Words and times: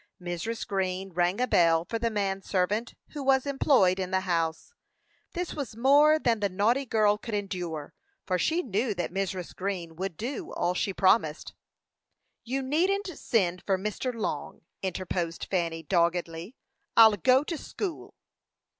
Mrs. 0.19 0.65
Green 0.65 1.11
rang 1.13 1.39
a 1.39 1.45
bell 1.45 1.85
for 1.85 1.99
the 1.99 2.09
man 2.09 2.41
servant 2.41 2.95
who 3.09 3.21
was 3.21 3.45
employed 3.45 3.99
in 3.99 4.09
the 4.09 4.21
house. 4.21 4.73
This 5.33 5.53
was 5.53 5.75
more 5.77 6.17
than 6.17 6.39
the 6.39 6.49
naughty 6.49 6.87
girl 6.87 7.19
could 7.19 7.35
endure, 7.35 7.93
for 8.25 8.39
she 8.39 8.63
knew 8.63 8.95
that 8.95 9.13
Mrs. 9.13 9.55
Green 9.55 9.95
would 9.97 10.17
do 10.17 10.53
all 10.53 10.73
she 10.73 10.91
promised. 10.91 11.53
"You 12.43 12.63
needn't 12.63 13.09
send 13.15 13.61
for 13.63 13.77
Mr. 13.77 14.11
Long," 14.11 14.61
interposed 14.81 15.45
Fanny, 15.51 15.83
doggedly. 15.83 16.55
"I'll 16.97 17.13
go 17.15 17.43
to 17.43 17.55
school." 17.55 18.15